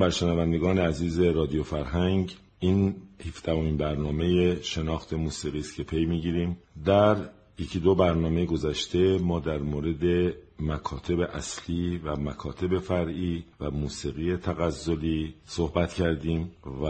بر 0.00 0.10
شنوندگان 0.10 0.78
عزیز 0.78 1.20
رادیو 1.20 1.62
فرهنگ 1.62 2.36
این 2.58 2.94
هفدهمین 3.26 3.76
برنامه 3.76 4.62
شناخت 4.62 5.12
موسیقی 5.12 5.58
است 5.58 5.76
که 5.76 5.82
پی 5.82 6.04
می‌گیریم. 6.04 6.58
در 6.84 7.16
یکی 7.58 7.80
دو 7.80 7.94
برنامه 7.94 8.46
گذشته 8.46 9.18
ما 9.18 9.40
در 9.40 9.58
مورد 9.58 10.34
مکاتب 10.60 11.20
اصلی 11.20 11.98
و 12.04 12.16
مکاتب 12.16 12.78
فرعی 12.78 13.44
و 13.60 13.70
موسیقی 13.70 14.36
تغزلی 14.36 15.34
صحبت 15.44 15.92
کردیم 15.92 16.50
و 16.82 16.84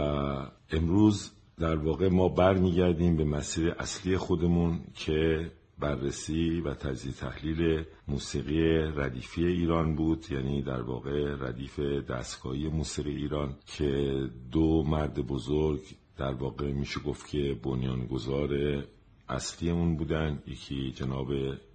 امروز 0.71 1.31
در 1.59 1.75
واقع 1.75 2.07
ما 2.09 2.29
برمیگردیم 2.29 3.17
به 3.17 3.23
مسیر 3.23 3.75
اصلی 3.79 4.17
خودمون 4.17 4.79
که 4.95 5.51
بررسی 5.81 6.61
و 6.61 6.73
تجزیه 6.73 7.11
تحلیل 7.13 7.83
موسیقی 8.07 8.61
ردیفی 8.73 9.45
ایران 9.45 9.95
بود 9.95 10.25
یعنی 10.31 10.61
در 10.61 10.81
واقع 10.81 11.35
ردیف 11.39 11.79
دستگاهی 11.79 12.67
موسیقی 12.67 13.15
ایران 13.15 13.55
که 13.65 14.13
دو 14.51 14.83
مرد 14.83 15.27
بزرگ 15.27 15.81
در 16.17 16.33
واقع 16.33 16.71
میشه 16.71 16.99
گفت 16.99 17.27
که 17.27 17.59
بنیانگذار 17.63 18.83
اصلی 19.29 19.69
اون 19.69 19.97
بودن 19.97 20.43
یکی 20.47 20.91
جناب 20.91 21.27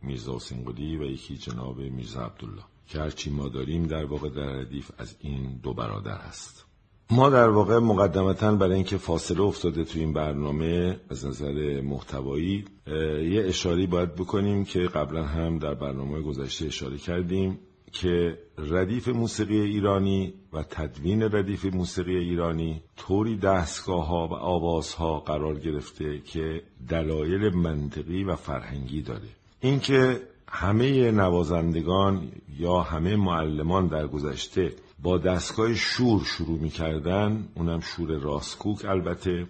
میرزا 0.02 0.38
سنگلی 0.38 0.96
و 0.96 1.02
یکی 1.02 1.36
جناب 1.36 1.78
میرزا 1.80 2.20
عبدالله. 2.26 2.62
که 2.88 2.98
هرچی 2.98 3.30
ما 3.30 3.48
داریم 3.48 3.86
در 3.86 4.04
واقع 4.04 4.28
در 4.28 4.52
ردیف 4.52 4.91
از 4.98 5.16
این 5.20 5.60
دو 5.62 5.74
برادر 5.74 6.18
هست. 6.18 6.66
ما 7.10 7.30
در 7.30 7.48
واقع 7.48 7.78
مقدمتا 7.78 8.54
برای 8.54 8.74
اینکه 8.74 8.96
فاصله 8.96 9.40
افتاده 9.40 9.84
تو 9.84 9.98
این 9.98 10.12
برنامه 10.12 11.00
از 11.10 11.26
نظر 11.26 11.80
محتوایی 11.80 12.64
یه 13.30 13.44
اشاری 13.44 13.86
باید 13.86 14.14
بکنیم 14.14 14.64
که 14.64 14.78
قبلا 14.80 15.24
هم 15.24 15.58
در 15.58 15.75
برنامه 15.75 16.20
گذشته 16.20 16.66
اشاره 16.66 16.98
کردیم 16.98 17.58
که 17.92 18.38
ردیف 18.58 19.08
موسیقی 19.08 19.60
ایرانی 19.60 20.34
و 20.53 20.62
تدوین 20.62 21.22
ردیف 21.22 21.64
موسیقی 21.64 22.16
ایرانی 22.16 22.82
طوری 22.97 23.36
دستگاه 23.36 24.06
ها 24.06 24.28
و 24.28 24.32
آواز 24.34 24.94
ها 24.94 25.20
قرار 25.20 25.58
گرفته 25.58 26.19
که 26.19 26.62
دلایل 26.88 27.54
منطقی 27.54 28.25
و 28.25 28.36
فرهنگی 28.36 29.02
داره. 29.02 29.28
اینکه 29.60 30.20
همه 30.48 31.10
نوازندگان 31.10 32.32
یا 32.58 32.81
همه 32.81 33.16
معلمان 33.16 33.86
در 33.86 34.06
گذشته 34.06 34.72
با 35.02 35.18
دستگاه 35.18 35.74
شور 35.74 36.24
شروع 36.24 36.58
می‌کردن. 36.58 37.48
اونم 37.54 37.80
شور 37.80 38.08
راستکوک 38.08 38.84
البته 38.84 39.46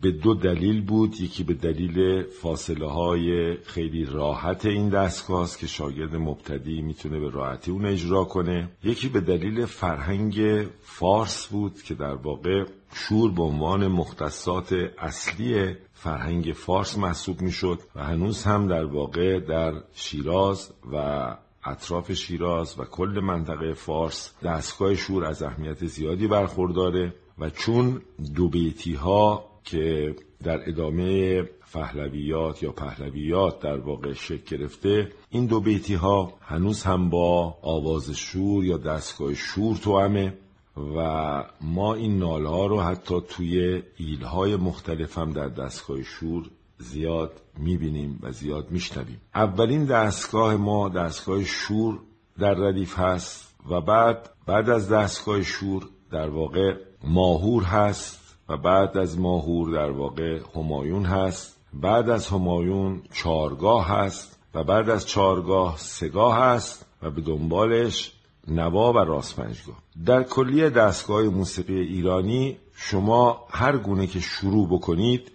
به 0.00 0.10
دو 0.10 0.34
دلیل 0.34 0.80
بود. 0.80 1.20
یکی 1.20 1.44
به 1.44 1.54
دلیل 1.54 2.22
فاصله 2.22 2.90
های 2.90 3.56
خیلی 3.56 4.04
راحت 4.04 4.66
این 4.66 4.88
دستگاه 4.88 5.42
است 5.42 5.58
که 5.58 5.66
شاگرد 5.66 6.16
مبتدی 6.16 6.82
می‌تونه 6.82 7.20
به 7.20 7.30
راحتی 7.30 7.70
اون 7.70 7.86
اجرا 7.86 8.24
کنه. 8.24 8.68
یکی 8.84 9.08
به 9.08 9.20
دلیل 9.20 9.66
فرهنگ 9.66 10.66
فارس 10.82 11.46
بود 11.46 11.82
که 11.82 11.94
در 11.94 12.14
واقع 12.14 12.64
شور 12.94 13.32
به 13.32 13.42
عنوان 13.42 13.86
مختصات 13.86 14.72
اصلی 14.98 15.74
فرهنگ 15.92 16.52
فارس 16.52 16.98
محسوب 16.98 17.40
می‌شد 17.40 17.78
و 17.96 18.04
هنوز 18.04 18.44
هم 18.44 18.68
در 18.68 18.84
واقع 18.84 19.40
در 19.40 19.72
شیراز 19.94 20.72
و 20.92 21.36
اطراف 21.64 22.12
شیراز 22.12 22.78
و 22.78 22.84
کل 22.84 23.20
منطقه 23.22 23.74
فارس 23.74 24.34
دستگاه 24.42 24.94
شور 24.94 25.24
از 25.24 25.42
اهمیت 25.42 25.86
زیادی 25.86 26.26
برخورداره 26.26 27.14
و 27.38 27.50
چون 27.50 28.02
دو 28.34 28.48
بیتی 28.48 28.94
ها 28.94 29.44
که 29.64 30.16
در 30.42 30.68
ادامه 30.68 31.42
فهلویات 31.64 32.62
یا 32.62 32.72
پهلویات 32.72 33.60
در 33.60 33.76
واقع 33.76 34.12
شکل 34.12 34.56
گرفته 34.56 35.12
این 35.30 35.46
دو 35.46 35.60
بیتی 35.60 35.94
ها 35.94 36.32
هنوز 36.40 36.82
هم 36.82 37.10
با 37.10 37.58
آواز 37.62 38.10
شور 38.10 38.64
یا 38.64 38.76
دستگاه 38.76 39.34
شور 39.34 39.76
تو 39.76 39.98
همه 39.98 40.34
و 40.76 41.44
ما 41.60 41.94
این 41.94 42.18
ناله 42.18 42.48
ها 42.48 42.66
رو 42.66 42.80
حتی 42.80 43.14
توی 43.28 43.82
ایل 43.96 44.22
های 44.22 44.56
مختلف 44.56 45.18
هم 45.18 45.32
در 45.32 45.48
دستگاه 45.48 46.02
شور 46.02 46.50
زیاد 46.82 47.40
می‌بینیم 47.58 48.18
و 48.22 48.32
زیاد 48.32 48.70
میشنویم. 48.70 49.20
اولین 49.34 49.84
دستگاه 49.84 50.56
ما 50.56 50.88
دستگاه 50.88 51.44
شور 51.44 51.98
در 52.38 52.54
ردیف 52.54 52.98
هست 52.98 53.54
و 53.70 53.80
بعد 53.80 54.30
بعد 54.46 54.70
از 54.70 54.88
دستگاه 54.88 55.42
شور 55.42 55.88
در 56.10 56.28
واقع 56.28 56.74
ماهور 57.04 57.62
هست 57.62 58.36
و 58.48 58.56
بعد 58.56 58.98
از 58.98 59.18
ماهور 59.18 59.70
در 59.70 59.90
واقع 59.90 60.40
همایون 60.54 61.04
هست. 61.04 61.56
بعد 61.72 62.10
از 62.10 62.26
همایون 62.26 63.02
چارگاه 63.12 63.88
هست 63.88 64.38
و 64.54 64.64
بعد 64.64 64.90
از 64.90 65.06
چارگاه 65.06 65.76
سگاه 65.78 66.38
هست 66.38 66.86
و 67.02 67.10
به 67.10 67.20
دنبالش 67.20 68.12
نوا 68.48 68.92
و 68.92 68.98
راستپنجگاه 68.98 69.76
در 70.06 70.22
کلیه 70.22 70.70
دستگاه 70.70 71.22
موسیقی 71.22 71.80
ایرانی 71.80 72.56
شما 72.74 73.46
هر 73.50 73.76
گونه 73.76 74.06
که 74.06 74.20
شروع 74.20 74.68
بکنید 74.68 75.32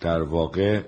در 0.00 0.22
واقع 0.22 0.82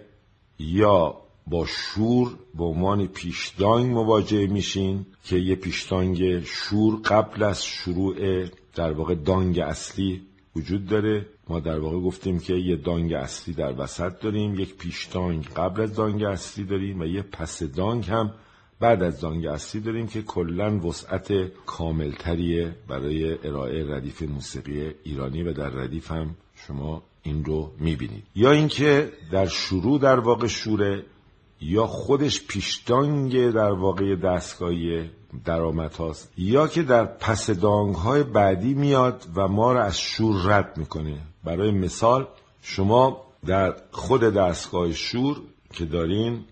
یا 0.59 1.17
با 1.47 1.67
شور 1.67 2.39
به 2.55 2.65
عنوان 2.65 3.07
پیشدانگ 3.07 3.93
مواجه 3.93 4.47
میشین 4.47 5.07
که 5.25 5.37
یه 5.37 5.55
پیشدانگ 5.55 6.45
شور 6.45 7.01
قبل 7.05 7.43
از 7.43 7.65
شروع 7.65 8.45
در 8.75 8.93
واقع 8.93 9.15
دانگ 9.15 9.59
اصلی 9.59 10.23
وجود 10.57 10.87
داره. 10.87 11.27
ما 11.49 11.61
در 11.61 11.79
واقع 11.79 12.01
گفتیم 12.01 12.39
که 12.39 12.55
یه 12.55 12.77
دانگ 12.77 13.13
اصلی 13.13 13.55
در 13.55 13.75
وسط 13.81 14.21
داریم 14.21 14.61
یک 14.61 14.77
پیشدانگ 14.77 15.45
قبل 15.45 15.81
از 15.81 15.95
دانگ 15.95 16.23
اصلی 16.23 16.65
داریم 16.65 17.01
و 17.01 17.05
یه 17.05 17.23
پس 17.23 17.63
دانگ 17.63 18.05
هم 18.05 18.35
بعد 18.81 19.03
از 19.03 19.21
دانگ 19.21 19.47
اصلی 19.47 19.81
داریم 19.81 20.07
که 20.07 20.23
کلا 20.23 20.79
وسعت 20.79 21.33
کاملتریه 21.67 22.75
برای 22.89 23.49
ارائه 23.49 23.95
ردیف 23.95 24.23
موسیقی 24.23 24.91
ایرانی 25.05 25.43
و 25.43 25.53
در 25.53 25.69
ردیف 25.69 26.13
هم 26.13 26.35
شما 26.55 27.03
این 27.23 27.45
رو 27.45 27.73
می‌بینید. 27.79 28.25
یا 28.35 28.51
اینکه 28.51 29.13
در 29.33 29.47
شروع 29.47 29.99
در 29.99 30.19
واقع 30.19 30.47
شوره 30.47 31.05
یا 31.61 31.87
خودش 31.87 32.47
پیشدانگ 32.47 33.51
در 33.51 33.73
واقع 33.73 34.17
دستگاهی 34.17 35.11
درآمد 35.45 35.95
هاست 35.95 36.33
یا 36.39 36.69
که 36.69 36.83
در 36.83 37.05
پس 37.05 37.51
دانگ 37.51 37.95
های 37.95 38.23
بعدی 38.23 38.75
میاد 38.75 39.27
و 39.37 39.49
ما 39.49 39.73
رو 39.73 39.81
از 39.81 40.01
شور 40.01 40.43
رد 40.45 40.77
می‌کنه. 40.77 41.19
برای 41.45 41.71
مثال 41.71 42.29
شما 42.63 43.27
در 43.47 43.75
خود 43.91 44.21
دستگاه 44.21 44.93
شور 44.93 45.41
که 45.73 45.85
دارین 45.85 46.45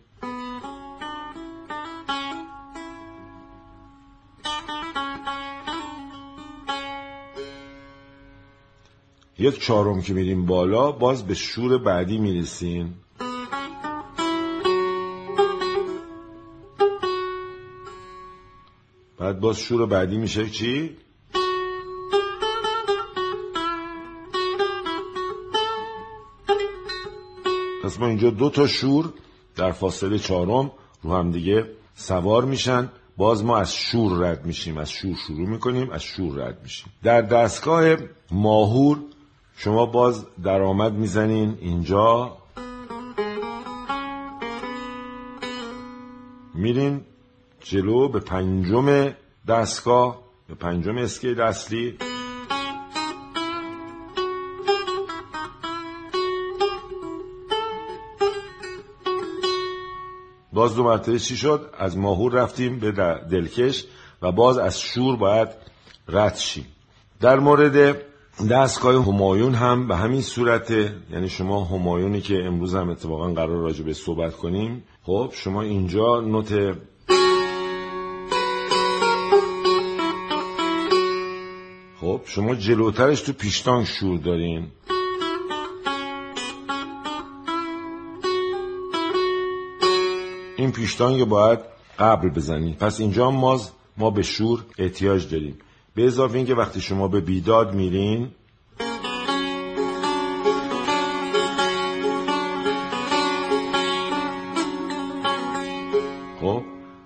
یک 9.41 9.61
چهارم 9.61 10.03
که 10.03 10.13
میریم 10.15 10.47
بالا 10.47 10.93
باز 10.93 11.27
به 11.27 11.35
شور 11.35 11.79
بعدی 11.79 12.19
می‌رسین 12.19 12.95
بعد 19.19 19.41
باز 19.41 19.59
شور 19.59 19.87
بعدی 19.87 20.17
میشه 20.17 20.51
چی؟ 20.51 20.97
پس 27.85 28.01
ما 28.01 28.07
اینجا 28.07 28.31
دو 28.31 28.51
تا 28.51 28.67
شور 28.67 29.13
در 29.57 29.73
فاصله 29.73 30.19
چهارم 30.19 30.71
رو 31.03 31.15
هم 31.15 31.31
دیگه 31.31 31.67
سوار 31.95 32.45
میشن. 32.45 32.89
باز 33.17 33.45
ما 33.45 33.59
از 33.59 33.75
شور 33.75 34.29
رد 34.29 34.47
میشیم 34.47 34.79
از 34.79 34.91
شور 34.91 35.17
شروع 35.27 35.49
می‌کنیم 35.49 35.91
از 35.91 36.03
شور 36.03 36.45
رد 36.45 36.61
میشیم. 36.63 36.93
در 37.03 37.23
دستگاه 37.23 37.97
ماهور 38.31 38.99
شما 39.61 39.87
باز 39.87 40.27
درآمد 40.43 40.93
می‌زنین 40.93 41.59
اینجا. 41.61 42.37
میرین 46.55 47.05
جلو 47.61 48.09
به 48.09 48.21
پنجم 48.21 49.15
دستگاه 49.49 50.23
به 50.49 50.55
پنجم 50.55 50.97
اسکیل 50.97 51.41
اصلی. 51.41 51.99
باز 60.53 60.75
دو 60.77 60.85
مرتبه 60.85 61.19
چی 61.19 61.37
شد؟ 61.37 61.71
از 61.79 61.99
ماهور 61.99 62.33
رفتیم 62.33 62.79
به 62.79 62.93
دلکش 63.31 63.85
و 64.23 64.33
باز 64.33 64.59
از 64.59 64.81
شور 64.81 65.17
باید 65.17 65.49
رد 66.09 66.37
شیم. 66.37 66.67
در 67.21 67.39
مورد 67.39 68.09
دستگاه 68.47 69.05
همایون 69.05 69.55
هم 69.55 69.89
به 69.89 69.97
همین 69.97 70.23
صورته 70.23 70.95
یعنی 71.11 71.29
شما 71.29 71.65
همایونی 71.65 72.21
که 72.21 72.45
امروز 72.45 72.75
هم 72.75 72.89
اتفاقا 72.91 73.33
قرار 73.33 73.57
راجع 73.57 73.85
به 73.85 73.95
صحبت 73.95 74.37
کنیم 74.37 74.85
خب 75.03 75.31
شما 75.35 75.63
اینجا 75.63 76.21
نوت 76.21 76.77
خب 82.01 82.21
شما 82.25 82.55
جلوترش 82.55 83.21
تو 83.21 83.33
پیشتانگ 83.33 83.87
شور 83.87 84.19
دارین. 84.19 84.67
این 90.57 90.73
پیشتانگ 90.73 91.25
باید 91.25 91.59
قبل 91.99 92.29
بزنید 92.29 92.79
پس 92.79 93.01
اینجا 93.01 93.31
ما 93.31 93.61
ما 93.97 94.11
به 94.11 94.23
شور 94.23 94.65
احتیاج 94.79 95.31
داریم. 95.31 95.59
به 95.99 96.07
اضافه 96.07 96.37
اینکه 96.37 96.55
وقتی 96.55 96.81
شما 96.81 97.09
به 97.09 97.21
بیداد 97.21 97.75
میرین 97.75 98.29
خب 106.41 106.63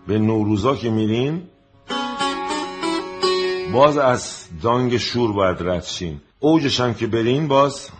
به 0.06 0.18
نوروزا 0.18 0.76
که 0.76 0.90
میرین 0.90 1.42
باز 3.72 3.98
از 3.98 4.48
دانگ 4.62 4.96
شور 4.96 5.32
باید 5.32 5.56
رد 5.60 5.84
شین. 5.84 6.20
اوجش 6.40 6.80
هم 6.80 6.94
که 6.94 7.06
برین 7.06 7.48
باز 7.48 7.90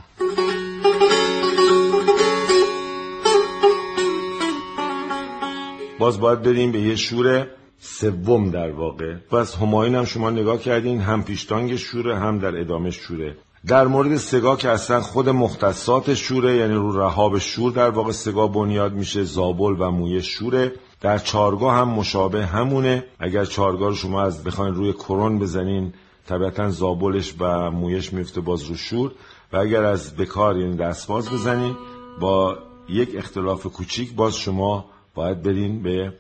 باز 5.98 6.20
باید 6.20 6.42
بریم 6.42 6.72
به 6.72 6.80
یه 6.80 6.96
شور 6.96 7.46
سوم 7.84 8.50
در 8.50 8.70
واقع. 8.70 9.14
پس 9.14 9.54
هماین 9.54 9.94
هم 9.94 10.04
شما 10.04 10.30
نگاه 10.30 10.58
کردین 10.58 11.00
هم 11.00 11.24
پیشتانگ 11.24 11.76
شوره 11.76 12.18
هم 12.18 12.38
در 12.38 12.60
ادامه 12.60 12.90
شوره. 12.90 13.36
در 13.66 13.86
مورد 13.86 14.16
سگا 14.16 14.56
که 14.56 14.68
اصلا 14.68 15.00
خود 15.00 15.28
مختصات 15.28 16.14
شوره 16.14 16.56
یعنی 16.56 16.74
رو 16.74 17.00
رهاب 17.00 17.38
شور 17.38 17.72
در 17.72 17.90
واقع 17.90 18.12
سگا 18.12 18.46
بنیاد 18.46 18.92
میشه 18.92 19.24
زابل 19.24 19.76
و 19.78 19.90
موی 19.90 20.22
شوره. 20.22 20.72
در 21.00 21.18
چارگاه 21.18 21.74
هم 21.74 21.88
مشابه 21.88 22.46
همونه. 22.46 23.04
اگر 23.18 23.44
چارگاه 23.44 23.88
رو 23.88 23.94
شما 23.94 24.22
از 24.22 24.44
بخواین 24.44 24.74
روی 24.74 24.92
کرون 24.92 25.38
بزنین 25.38 25.92
طبیعتا 26.26 26.70
زابلش 26.70 27.34
و 27.38 27.70
مویش 27.70 28.12
میفته 28.12 28.40
باز 28.40 28.62
رو 28.62 28.76
شور. 28.76 29.12
و 29.52 29.56
اگر 29.56 29.84
از 29.84 30.16
بکار 30.16 30.56
یعنی 30.56 30.76
دستباز 30.76 31.30
بزنین 31.30 31.76
با 32.20 32.58
یک 32.88 33.14
اختلاف 33.16 33.66
کوچیک 33.66 34.14
باز 34.14 34.36
شما 34.36 34.84
باید 35.14 35.42
برین 35.42 35.82
به 35.82 36.12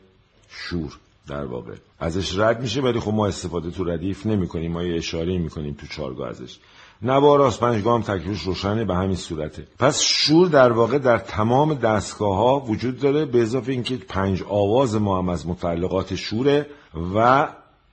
شور. 0.48 0.98
در 1.28 1.44
واقع. 1.44 1.74
ازش 2.00 2.38
رد 2.38 2.60
میشه 2.60 2.80
ولی 2.80 3.00
خب 3.00 3.12
ما 3.14 3.26
استفاده 3.26 3.70
تو 3.70 3.84
ردیف 3.84 4.26
نمی 4.26 4.48
کنیم 4.48 4.72
ما 4.72 4.82
یه 4.82 4.96
اشاره 4.96 5.38
می 5.38 5.50
کنیم 5.50 5.74
تو 5.74 5.86
چارگاه 5.86 6.28
ازش. 6.28 6.58
نوار 7.02 7.38
راست 7.38 7.60
پنجگاه 7.60 7.94
هم 7.94 8.02
تکلیفش 8.02 8.42
روشنه 8.42 8.84
به 8.84 8.94
همین 8.94 9.16
صورته. 9.16 9.66
پس 9.78 10.00
شور 10.00 10.48
در 10.48 10.72
واقع 10.72 10.98
در 10.98 11.18
تمام 11.18 11.74
دستگاه 11.74 12.36
ها 12.36 12.60
وجود 12.60 13.00
داره 13.00 13.24
به 13.24 13.42
اضافه 13.42 13.72
اینکه 13.72 13.96
پنج 13.96 14.42
آواز 14.42 14.94
ما 14.96 15.18
هم 15.18 15.28
از 15.28 15.46
متعلقات 15.46 16.14
شوره 16.14 16.66
و 17.14 17.48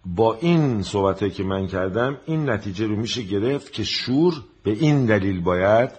با 0.06 0.34
این 0.42 0.84
صحبته 0.84 1.30
که 1.30 1.44
من 1.44 1.68
کردم 1.68 2.18
این 2.26 2.50
نتیجه 2.50 2.88
رو 2.88 2.96
میشه 2.96 3.22
گرفت 3.22 3.74
که 3.74 3.84
شور 3.84 4.34
به 4.64 4.72
این 4.72 5.06
دلیل 5.06 5.42
باید 5.42 5.90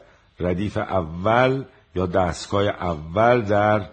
ردیف 0.41 0.77
اول 0.77 1.65
یا 1.95 2.07
دستگاه 2.07 2.65
اول 2.65 3.43
در 3.43 3.89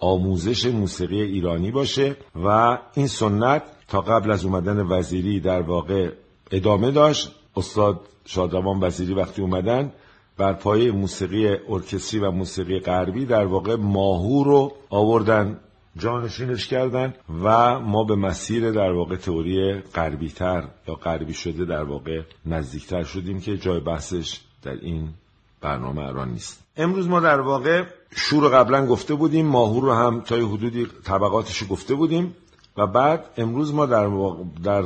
آموزش 0.00 0.66
موسیقی 0.66 1.22
ایرانی 1.22 1.70
باشه 1.70 2.16
و 2.44 2.78
این 2.94 3.06
سنت 3.06 3.62
تا 3.88 4.00
قبل 4.00 4.30
از 4.30 4.44
اومدن 4.44 4.80
وزیری 4.80 5.40
در 5.40 5.60
واقع 5.60 6.10
ادامه 6.50 6.90
داشت. 6.90 7.30
استاد 7.56 8.00
شادروان 8.24 8.80
وزیری 8.80 9.14
وقتی 9.14 9.42
اومدن 9.42 9.92
بر 10.36 10.52
پایه 10.52 10.92
موسیقی 10.92 11.48
ارکستری 11.68 12.20
و 12.20 12.30
موسیقی 12.30 12.78
غربی 12.78 13.26
در 13.26 13.44
واقع 13.44 13.76
ماهور 13.76 14.46
رو 14.46 14.72
آوردن 14.90 15.60
جانشینش 15.96 16.66
کردن 16.66 17.14
و 17.42 17.78
ما 17.80 18.04
به 18.04 18.16
مسیر 18.16 18.70
در 18.70 18.92
واقع 18.92 19.16
تئوری 19.16 19.80
غربی 19.94 20.28
تر 20.28 20.68
یا 20.88 20.94
غربی 20.94 21.34
شده 21.34 21.64
در 21.64 21.82
واقع 21.82 22.22
نزدیکتر 22.46 23.02
شدیم 23.02 23.40
که 23.40 23.56
جای 23.56 23.80
بحثش 23.80 24.40
در 24.62 24.74
این 24.82 25.08
برنامه 25.60 26.02
الان 26.02 26.28
نیست. 26.28 26.62
امروز 26.76 27.08
ما 27.08 27.20
در 27.20 27.40
واقع 27.40 27.84
شور 28.10 28.48
قبلا 28.48 28.86
گفته 28.86 29.14
بودیم 29.14 29.46
ماهور 29.46 29.82
رو 29.82 29.92
هم 29.92 30.20
تا 30.20 30.36
حدودی 30.36 30.86
طبقاتش 31.04 31.64
گفته 31.70 31.94
بودیم 31.94 32.36
و 32.76 32.86
بعد 32.86 33.24
امروز 33.36 33.74
ما 33.74 33.86
در 33.86 34.06
واقع 34.06 34.44
در 34.64 34.84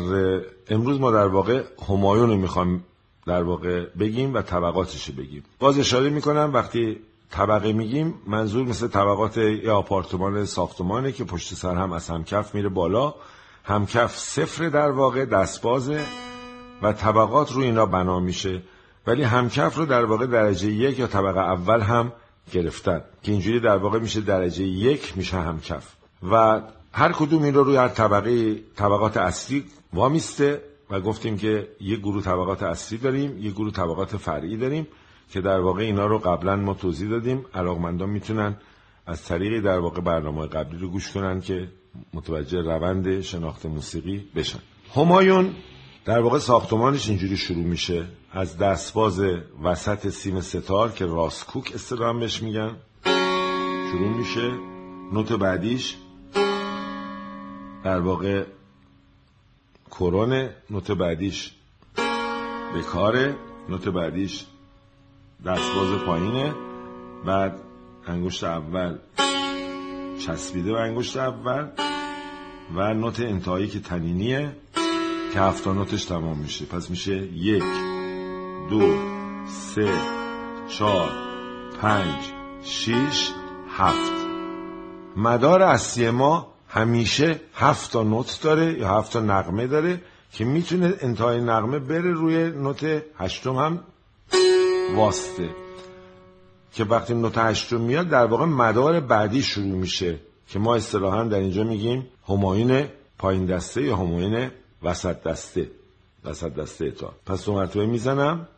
امروز 0.68 1.00
ما 1.00 1.10
در 1.10 1.26
واقع 1.26 1.62
همایون 1.88 2.30
رو 2.30 2.36
می‌خوام 2.36 2.84
در 3.26 3.42
واقع 3.42 3.86
بگیم 3.98 4.34
و 4.34 4.42
طبقاتش 4.42 5.10
بگیم. 5.10 5.42
باز 5.58 5.78
اشاره 5.78 6.10
می‌کنم 6.10 6.50
وقتی 6.54 6.98
طبقه 7.30 7.72
میگیم 7.72 8.14
منظور 8.26 8.66
مثل 8.66 8.88
طبقات 8.88 9.36
یه 9.36 9.70
آپارتمان 9.70 10.44
ساختمانه 10.44 11.12
که 11.12 11.24
پشت 11.24 11.54
سر 11.54 11.74
هم 11.74 11.92
از 11.92 12.08
همکف 12.08 12.54
میره 12.54 12.68
بالا. 12.68 13.14
همکف 13.64 14.18
صفر 14.18 14.68
در 14.68 14.90
واقع 14.90 15.24
دستبازه 15.24 16.00
و 16.82 16.92
طبقات 16.92 17.52
رو 17.52 17.62
اینا 17.62 17.86
بنا 17.86 18.20
میشه. 18.20 18.62
ولی 19.06 19.22
همکف 19.22 19.76
رو 19.76 19.86
در 19.86 20.04
واقع 20.04 20.26
درجه 20.26 20.70
یک 20.70 20.98
یا 20.98 21.06
طبقه 21.06 21.40
اول 21.40 21.80
هم 21.80 22.12
گرفتن 22.52 23.00
که 23.22 23.32
اینجوری 23.32 23.60
در 23.60 23.76
واقع 23.76 23.98
میشه 23.98 24.20
درجه 24.20 24.64
یک 24.64 25.16
میشه 25.16 25.36
همکف. 25.36 25.96
و 26.30 26.60
هر 26.92 27.12
کدوم 27.12 27.42
این 27.42 27.54
رو 27.54 27.64
روی 27.64 27.76
هر 27.76 27.88
طبقه 27.88 28.54
طبقات 28.76 29.16
اصلی 29.16 29.64
وامیسته 29.92 30.62
و 30.90 31.00
گفتیم 31.00 31.36
که 31.36 31.68
یک 31.80 32.00
گروه 32.00 32.22
طبقات 32.22 32.62
اصلی 32.62 32.98
داریم 32.98 33.38
یک 33.38 33.52
گروه 33.54 33.72
طبقات 33.72 34.16
فرعی 34.16 34.56
داریم 34.56 34.86
که 35.30 35.40
در 35.40 35.60
واقع 35.60 35.82
اینا 35.82 36.06
رو 36.06 36.18
قبلا 36.18 36.56
ما 36.56 36.74
توضیح 36.74 37.10
دادیم. 37.10 37.44
علاقمندان 37.54 38.10
می‌تونن 38.10 38.56
از 39.06 39.24
طریق 39.24 39.60
در 39.60 39.78
واقع 39.78 40.00
برنامه 40.00 40.46
قبلی 40.46 40.78
رو 40.78 40.88
گوش 40.88 41.12
کنن 41.12 41.40
که 41.40 41.68
متوجه 42.14 42.60
روند 42.60 43.20
شناخت 43.20 43.66
موسیقی 43.66 44.24
بشن. 44.36 44.58
همایون 44.96 45.54
در 46.04 46.20
واقع 46.20 46.38
ساختمانش 46.38 47.08
اینجوری 47.08 47.36
شروع 47.36 47.64
میشه. 47.64 48.06
از 48.32 48.58
دستباز 48.58 49.20
وسط 49.62 50.08
سیم 50.08 50.40
ستار 50.40 50.92
که 50.92 51.06
راسکوک 51.06 51.72
استرام 51.74 52.20
بهش 52.20 52.42
میگن 52.42 52.76
شروع 53.90 54.16
میشه. 54.16 54.52
نوت 55.12 55.32
بعدیش 55.32 55.96
در 57.84 58.00
واقع 58.00 58.44
کرونه 59.90 60.54
نوت 60.70 60.90
بعدیش 60.90 61.54
بکاره 62.76 63.36
نوت 63.68 63.88
بعدیش 63.88 64.44
دستباز 65.46 65.98
پایینه. 66.06 66.54
بعد 67.26 67.60
انگشت 68.06 68.44
اول 68.44 68.98
چسبیده 70.26 70.72
و 70.72 70.76
انگشت 70.76 71.16
اول 71.16 71.68
و 72.74 72.94
نوت 72.94 73.20
انتهایی 73.20 73.68
که 73.68 73.80
تنینیه. 73.80 74.56
که 75.34 75.40
هفتا 75.40 75.72
نوتش 75.72 76.04
تمام 76.04 76.38
میشه. 76.38 76.64
پس 76.64 76.90
میشه 76.90 77.16
یک 77.34 77.64
دو 78.70 78.94
سه 79.46 79.92
چهار 80.68 81.10
پنج 81.80 82.32
شیش 82.62 83.30
هفت. 83.76 84.12
مدار 85.16 85.62
اصلی 85.62 86.10
ما 86.10 86.46
همیشه 86.68 87.40
هفت 87.54 87.92
تا 87.92 88.02
نوت 88.02 88.40
داره 88.42 88.78
یا 88.78 88.88
هفت 88.88 89.12
تا 89.12 89.20
نغمه 89.20 89.66
داره 89.66 90.00
که 90.32 90.44
می‌تونه 90.44 90.94
انتهای 91.00 91.40
نغمه 91.40 91.78
بره 91.78 92.12
روی 92.12 92.50
نوت 92.50 93.02
هشتم 93.18 93.56
هم 93.56 93.80
واسطه. 94.96 95.50
که 96.72 96.84
وقتی 96.84 97.14
نوت 97.14 97.38
هشتم 97.38 97.80
میاد 97.80 98.08
در 98.08 98.26
واقع 98.26 98.44
مدار 98.44 99.00
بعدی 99.00 99.42
شروع 99.42 99.78
میشه 99.78 100.18
که 100.48 100.58
ما 100.58 100.76
اصطلاحا 100.76 101.24
در 101.24 101.38
اینجا 101.38 101.64
میگیم 101.64 102.06
هماین 102.28 102.86
پایین 103.18 103.46
دسته 103.46 103.82
یا 103.82 103.96
هماین 103.96 104.50
وسط 104.84 105.22
دسته 105.22 105.70
وسط 106.24 106.54
دسته 106.54 106.90
تا. 106.90 107.12
پس 107.26 107.44
دو 107.44 107.54
مرتبه 107.54 107.86
می‌زنم. 107.86 108.48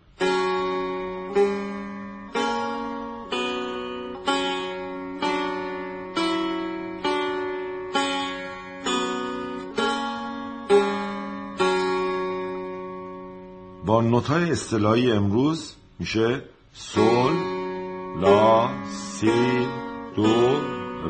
با 13.86 14.00
نوتای 14.00 14.50
اصطلاحی 14.50 15.12
امروز 15.12 15.74
میشه 15.98 16.42
سول 16.72 17.34
لا 18.20 18.68
سی 18.86 19.66
دو 20.16 20.56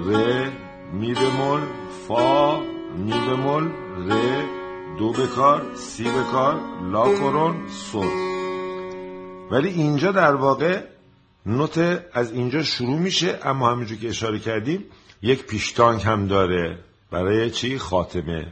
ر 0.06 0.50
می 0.92 1.14
بمول 1.14 1.60
فا 2.08 2.60
می 2.96 3.12
بمول 3.12 3.68
ر 4.08 4.55
دو 4.98 5.12
بکار 5.12 5.62
سی 5.74 6.04
بکار 6.04 6.60
لا 6.92 7.14
کرون 7.14 7.68
سل 7.68 8.36
ولی 9.50 9.68
اینجا 9.68 10.12
در 10.12 10.34
واقع 10.34 10.82
نوت 11.46 12.02
از 12.12 12.32
اینجا 12.32 12.62
شروع 12.62 12.98
میشه 12.98 13.38
اما 13.42 13.70
همینجور 13.70 13.98
که 13.98 14.08
اشاره 14.08 14.38
کردیم 14.38 14.84
یک 15.22 15.46
پیشتانک 15.46 16.06
هم 16.06 16.26
داره 16.26 16.78
برای 17.10 17.50
چی؟ 17.50 17.78
خاتمه. 17.78 18.46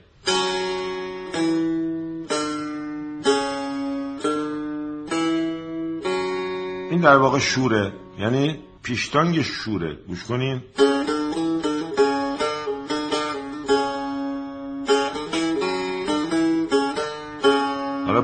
این 6.90 7.00
در 7.00 7.16
واقع 7.16 7.38
شوره 7.38 7.92
یعنی 8.18 8.58
پیشتانگ 8.82 9.42
شوره. 9.42 9.98
گوش 10.08 10.24
کنین. 10.24 10.62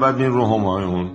بعد 0.00 0.20
این 0.20 0.32
رو 0.32 0.46
همایون 0.46 1.10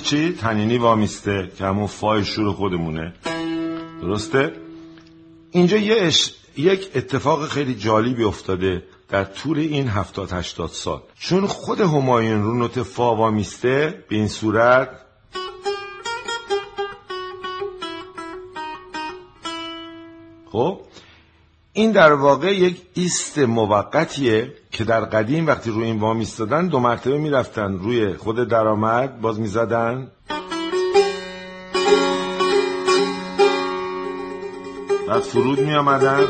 چی؟ 0.00 0.32
تنینی 0.32 0.78
وامیسته 0.78 1.50
که 1.58 1.64
همون 1.64 1.86
فای 1.86 2.24
شور 2.24 2.52
خودمونه 2.52 3.12
درسته؟ 4.02 4.52
اینجا 5.50 5.76
یه 5.76 6.12
یک 6.56 6.90
اتفاق 6.94 7.48
خیلی 7.48 7.74
جالبی 7.74 8.24
افتاده 8.24 8.82
در 9.08 9.24
طول 9.24 9.58
این 9.58 9.88
هفتاد 9.88 10.32
هشتاد 10.32 10.70
سال 10.70 11.02
چون 11.18 11.46
خود 11.46 11.80
همایون 11.80 12.42
رو 12.42 12.54
نوت 12.54 12.82
فا 12.82 13.16
وامیسته 13.16 14.04
به 14.08 14.16
این 14.16 14.28
صورت 14.28 14.88
خب 20.52 20.80
این 21.72 21.92
در 21.92 22.12
واقع 22.12 22.54
یک 22.54 22.82
ایست 22.94 23.38
موقتیه 23.38 24.54
که 24.78 24.84
در 24.84 25.00
قدیم 25.00 25.46
وقتی 25.46 25.70
روی 25.70 25.84
این 25.84 26.00
وام 26.00 26.18
ایستادن 26.18 26.66
دو 26.66 26.80
مرتبه 26.80 27.18
می‌رفتن. 27.18 27.78
روی 27.78 28.14
خود 28.14 28.48
درآمد 28.48 29.20
باز 29.20 29.40
می‌زدن. 29.40 30.10
بعد 35.08 35.20
فرود 35.20 35.60
می 35.60 35.74
آمدن 35.74 36.24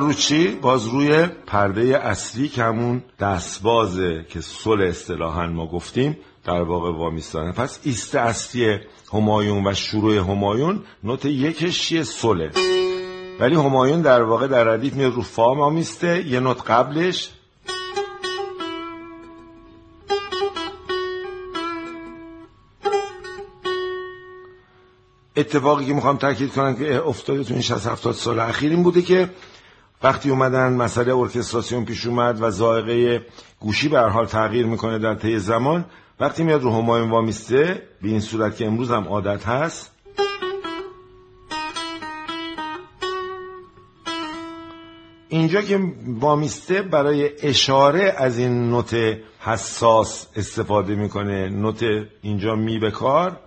رو 0.00 0.12
چی؟ 0.12 0.48
باز 0.48 0.86
روی 0.86 1.26
پرده 1.46 1.98
اصلی 1.98 2.48
که 2.48 2.62
همون 2.62 3.04
دستبازه 3.20 4.26
که 4.28 4.40
سل 4.40 4.82
اصطلاحا 4.82 5.46
ما 5.46 5.66
گفتیم 5.66 6.16
در 6.44 6.62
واقع 6.62 6.92
وامیستانه. 6.92 7.52
پس 7.52 7.80
ایست 7.82 8.14
اصلی 8.14 8.78
همایون 9.12 9.66
و 9.66 9.74
شروع 9.74 10.16
همایون 10.16 10.82
نوت 11.04 11.24
یکش 11.24 11.82
چیه؟ 11.82 12.02
سله 12.02 12.50
ولی 13.40 13.54
همایون 13.54 14.02
در 14.02 14.22
واقع 14.22 14.46
در 14.46 14.64
ردیف 14.64 14.94
میاد 14.94 15.14
رو 15.14 15.22
فا 15.22 15.54
ما 15.54 15.70
میسته 15.70 16.26
یه 16.26 16.40
نوت 16.40 16.70
قبلش. 16.70 17.30
اتفاقی 25.36 25.86
که 25.86 25.94
می‌خوام 25.94 26.16
تاکید 26.16 26.52
کنم 26.52 26.76
که 26.76 27.02
افتاده 27.06 27.44
تو 27.44 27.54
این 27.54 27.62
60 27.62 27.86
70 27.86 28.14
سال 28.14 28.40
اخیر 28.40 28.70
این 28.70 28.82
بوده 28.82 29.02
که 29.02 29.30
وقتی 30.02 30.30
اومدن 30.30 30.72
مسئله 30.72 31.16
ارکستراسیون 31.16 31.84
پیش 31.84 32.06
اومد 32.06 32.42
و 32.42 32.50
زائقه 32.50 33.26
گوشی 33.60 33.88
به 33.88 33.98
هر 33.98 34.08
حال 34.08 34.26
تغییر 34.26 34.66
می‌کنه 34.66 34.98
در 34.98 35.14
طی 35.14 35.38
زمان 35.38 35.84
وقتی 36.20 36.42
میاد 36.42 36.62
رو 36.62 36.70
همایون 36.70 37.10
وامیسته 37.10 37.82
به 38.02 38.08
این 38.08 38.20
صورت 38.20 38.56
که 38.56 38.66
امروز 38.66 38.90
هم 38.90 39.08
عادت 39.08 39.46
هست. 39.46 39.90
اینجا 45.28 45.62
که 45.62 45.80
وامیسته 46.06 46.82
برای 46.82 47.30
اشاره 47.42 48.14
از 48.18 48.38
این 48.38 48.70
نوت 48.70 48.96
حساس 49.40 50.26
استفاده 50.36 50.94
می‌کنه 50.94 51.48
نوت 51.48 51.84
اینجا 52.22 52.54
می 52.54 52.78
به 52.78 52.90
کار 52.90 53.40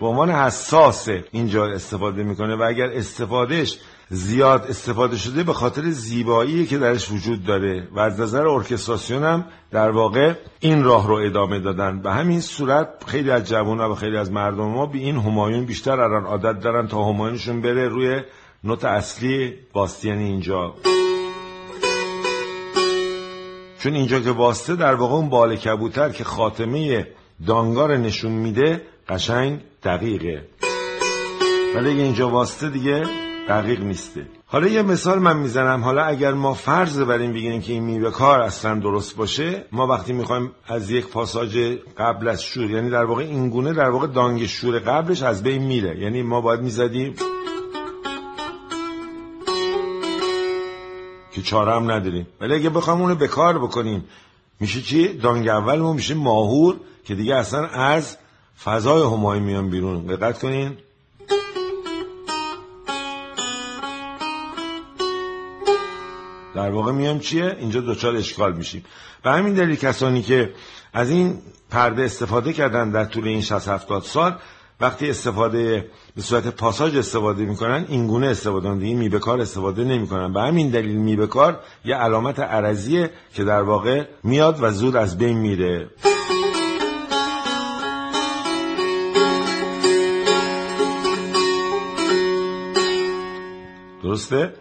به 0.00 0.06
عنوان 0.06 0.30
حساس 0.30 1.08
اینجا 1.30 1.66
استفاده 1.66 2.22
می‌کنه 2.22 2.56
و 2.56 2.62
اگر 2.62 2.90
استفادهش 2.90 3.78
زیاد 4.10 4.66
استفاده 4.68 5.16
شده 5.16 5.42
به 5.42 5.52
خاطر 5.52 5.90
زیبایی 5.90 6.66
که 6.66 6.78
درش 6.78 7.10
وجود 7.10 7.44
داره 7.44 7.88
و 7.92 8.00
از 8.00 8.20
نظر 8.20 8.46
ارکستراسیون 8.46 9.24
هم 9.24 9.44
در 9.70 9.90
واقع 9.90 10.34
این 10.60 10.84
راه 10.84 11.08
رو 11.08 11.14
ادامه 11.14 11.60
دادن. 11.60 12.02
به 12.02 12.12
همین 12.12 12.40
صورت 12.40 12.88
خیلی 13.06 13.30
از 13.30 13.48
جوان 13.48 13.80
و 13.80 13.94
خیلی 13.94 14.16
از 14.16 14.32
مردم 14.32 14.64
ما 14.64 14.86
به 14.86 14.98
این 14.98 15.16
همایون 15.16 15.64
بیشتر 15.64 16.00
الان 16.00 16.24
عادت 16.24 16.60
دارن 16.60 16.88
تا 16.88 17.04
همایونشون 17.04 17.60
بره 17.60 17.88
روی 17.88 18.20
نوت 18.64 18.84
اصلی 18.84 19.54
باستین 19.72 20.18
اینجا. 20.18 20.74
چون 23.78 23.94
اینجا 23.94 24.20
که 24.20 24.30
واسطه 24.30 24.76
در 24.76 24.94
واقع 24.94 25.14
اون 25.14 25.28
بال 25.28 25.56
کبوتر 25.56 26.08
که 26.08 26.24
خاتمه 26.24 27.06
دانگار 27.46 27.96
نشون 27.96 28.32
میده 28.32 28.82
قشنگ 29.08 29.60
دقیقه. 29.82 30.48
ولی 31.76 31.88
اینجا 31.88 32.28
واسطه 32.28 32.68
دیگه 32.70 33.23
دقیق 33.48 33.80
نیسته. 33.80 34.26
حالا 34.46 34.66
یه 34.68 34.82
مثال 34.82 35.18
من 35.18 35.36
می‌زنم. 35.36 35.84
حالا 35.84 36.04
اگر 36.04 36.32
ما 36.32 36.54
فرض 36.54 37.00
بریم 37.00 37.32
بگیریم 37.32 37.60
که 37.60 37.72
این 37.72 37.82
میوه 37.82 38.10
کار 38.10 38.40
اصلا 38.40 38.74
درست 38.74 39.16
باشه 39.16 39.64
ما 39.72 39.86
وقتی 39.86 40.12
می‌خوایم 40.12 40.50
از 40.66 40.90
یک 40.90 41.06
پاساژ 41.06 41.56
قبل 41.98 42.28
از 42.28 42.42
شور 42.42 42.70
یعنی 42.70 42.90
در 42.90 43.04
واقع 43.04 43.22
این 43.22 43.50
گونه 43.50 43.72
در 43.72 43.90
واقع 43.90 44.06
دانگ 44.06 44.46
شور 44.46 44.78
قبلش 44.78 45.22
از 45.22 45.42
بین 45.42 45.62
میره. 45.62 45.98
یعنی 45.98 46.22
ما 46.22 46.40
باید 46.40 46.60
می‌زدیم 46.60 47.14
که 51.32 51.42
چاره 51.42 51.72
هم 51.72 51.90
نداریم. 51.90 52.26
ولی 52.40 52.54
اگه 52.54 52.70
بخوام 52.70 53.02
اونو 53.02 53.14
به 53.14 53.28
کار 53.28 53.58
بکنیم 53.58 54.04
میشه 54.60 54.82
چی؟ 54.82 55.08
دانگ 55.08 55.48
اولمون 55.48 55.96
میشه 55.96 56.14
ماهور 56.14 56.76
که 57.04 57.14
دیگه 57.14 57.34
اصلا 57.34 57.66
از 57.66 58.16
فضای 58.64 59.02
همایی 59.02 59.40
میان 59.40 59.70
بیرون. 59.70 60.06
دقت 60.06 60.38
کنین. 60.38 60.76
در 66.54 66.70
واقع 66.70 66.92
میام 66.92 67.18
چیه؟ 67.18 67.56
اینجا 67.58 67.80
دوچار 67.80 68.16
اشکال 68.16 68.52
میشیم. 68.52 68.84
و 69.24 69.32
همین 69.32 69.54
دلیل 69.54 69.76
کسانی 69.76 70.22
که 70.22 70.52
از 70.92 71.10
این 71.10 71.38
پرده 71.70 72.02
استفاده 72.02 72.52
کردن 72.52 72.90
در 72.90 73.04
طول 73.04 73.28
این 73.28 73.40
60 73.40 73.68
70 73.68 74.02
سال 74.02 74.36
وقتی 74.80 75.10
استفاده 75.10 75.90
به 76.16 76.22
صورت 76.22 76.48
پاساژ 76.48 76.96
استفاده 76.96 77.44
می‌کنن 77.44 77.84
این 77.88 78.06
گونه 78.06 78.26
استفاده 78.26 78.74
دیگه 78.74 78.94
می 78.94 79.10
کار 79.10 79.40
استفاده 79.40 79.84
نمی‌کنن. 79.84 80.32
به 80.32 80.40
همین 80.40 80.70
دلیل 80.70 80.96
می 80.96 81.26
کار 81.26 81.60
یه 81.84 81.96
علامت 81.96 82.40
عرضیه 82.40 83.10
که 83.34 83.44
در 83.44 83.62
واقع 83.62 84.04
میاد 84.22 84.58
و 84.62 84.70
زود 84.70 84.96
از 84.96 85.18
بین 85.18 85.38
میره. 85.38 85.90
درسته؟ 94.02 94.52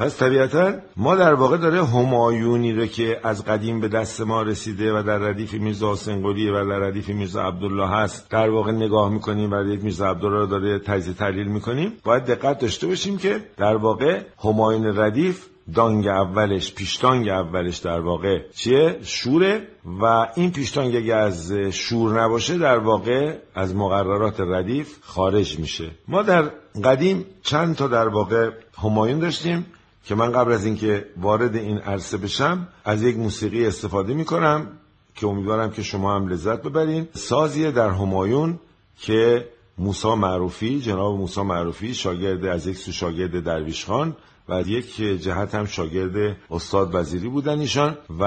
پس 0.00 0.16
طبیعتا 0.18 0.72
ما 0.96 1.16
در 1.16 1.34
واقع 1.34 1.56
داره 1.56 1.84
همایونی 1.84 2.72
رو 2.72 2.86
که 2.86 3.20
از 3.22 3.44
قدیم 3.44 3.80
به 3.80 3.88
دست 3.88 4.20
ما 4.20 4.42
رسیده 4.42 4.92
و 4.92 5.02
در 5.02 5.18
ردیف 5.18 5.54
میرزا 5.54 5.92
حسین 5.92 6.24
و 6.24 6.34
در 6.52 6.78
ردیف 6.78 7.08
میرزا 7.08 7.42
عبدالله 7.42 7.88
هست 7.88 8.30
در 8.30 8.50
واقع 8.50 8.72
نگاه 8.72 9.10
می‌کنیم 9.10 9.50
و 9.50 9.54
ردیف 9.54 9.82
میرزا 9.82 10.10
عبدالله 10.10 10.38
رو 10.38 10.46
داره 10.46 10.78
تجزیه 10.78 11.14
تحلیل 11.14 11.46
می‌کنیم. 11.46 11.92
باید 12.04 12.24
دقت 12.24 12.58
داشته 12.58 12.86
باشیم 12.86 13.18
که 13.18 13.40
در 13.56 13.76
واقع 13.76 14.20
همایون 14.44 14.98
ردیف 14.98 15.46
دانگ 15.74 16.06
اولش 16.06 16.74
پیشتانگ 16.74 17.28
اولش 17.28 17.78
در 17.78 18.00
واقع 18.00 18.38
چیه؟ 18.54 18.98
شوره 19.02 19.68
و 20.02 20.26
این 20.36 20.50
پیشتانگ 20.52 20.96
اگه 20.96 21.14
از 21.14 21.52
شور 21.52 22.22
نباشه 22.22 22.58
در 22.58 22.78
واقع 22.78 23.34
از 23.54 23.74
مقررات 23.74 24.40
ردیف 24.40 24.98
خارج 25.00 25.58
میشه. 25.58 25.90
ما 26.08 26.22
در 26.22 26.50
قدیم 26.84 27.26
چند 27.42 27.76
تا 27.76 27.88
در 27.88 28.08
واقع 28.08 28.50
همایون 28.82 29.18
داشتیم. 29.18 29.66
که 30.04 30.14
من 30.14 30.32
قبل 30.32 30.52
از 30.52 30.64
اینکه 30.64 31.06
وارد 31.16 31.56
این 31.56 31.78
عرصه 31.78 32.16
بشم 32.16 32.68
از 32.84 33.02
یک 33.02 33.16
موسیقی 33.16 33.66
استفاده 33.66 34.14
می‌کنم 34.14 34.66
که 35.14 35.26
امیدوارم 35.26 35.70
که 35.70 35.82
شما 35.82 36.16
هم 36.16 36.28
لذت 36.28 36.62
ببرین. 36.62 37.08
سازیه 37.14 37.70
در 37.70 37.90
همایون 37.90 38.58
که 38.96 39.48
موسا 39.78 40.16
معروفی 40.16 40.80
جناب 40.80 41.18
موسا 41.18 41.44
معروفی 41.44 41.94
شاگرد 41.94 42.44
از 42.44 42.66
یک 42.66 42.76
سو 42.76 42.92
شاگرد 42.92 43.44
درویش 43.44 43.84
خان 43.84 44.16
و 44.48 44.60
یک 44.60 44.96
جهت 44.96 45.54
هم 45.54 45.64
شاگرد 45.64 46.36
استاد 46.50 46.94
وزیری 46.94 47.28
بودن 47.28 47.58
ایشان 47.58 47.98
و 48.20 48.24